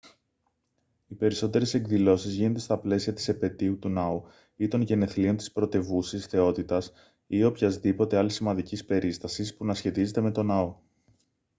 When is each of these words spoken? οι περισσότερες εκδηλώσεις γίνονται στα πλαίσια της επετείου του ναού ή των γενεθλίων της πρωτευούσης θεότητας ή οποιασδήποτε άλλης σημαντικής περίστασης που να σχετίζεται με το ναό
οι 1.07 1.15
περισσότερες 1.15 1.73
εκδηλώσεις 1.73 2.33
γίνονται 2.33 2.59
στα 2.59 2.79
πλαίσια 2.79 3.13
της 3.13 3.27
επετείου 3.27 3.79
του 3.79 3.89
ναού 3.89 4.23
ή 4.55 4.67
των 4.67 4.81
γενεθλίων 4.81 5.37
της 5.37 5.51
πρωτευούσης 5.51 6.25
θεότητας 6.25 6.91
ή 7.27 7.43
οποιασδήποτε 7.43 8.17
άλλης 8.17 8.33
σημαντικής 8.33 8.85
περίστασης 8.85 9.55
που 9.55 9.65
να 9.65 9.73
σχετίζεται 9.73 10.21
με 10.21 10.31
το 10.31 10.43
ναό 10.43 10.75